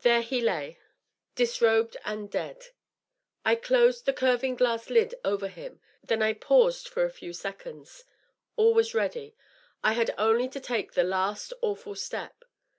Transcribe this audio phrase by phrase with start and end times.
[0.00, 0.78] There he lay,
[1.36, 2.24] disrobed DOUGLAS DUANE.
[2.26, 2.66] 615 and dead.
[3.46, 5.80] I closed the curving glass lid over him.
[6.02, 8.04] Then I paused for a few seconds.
[8.56, 9.34] All was ready.
[9.82, 12.44] I had only to take the last awful step.